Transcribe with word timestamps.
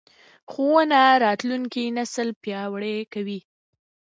ښوونه 0.51 1.01
راتلونکی 1.25 1.83
نسل 1.97 2.27
پیاوړی 2.41 2.97
کوي 3.13 3.39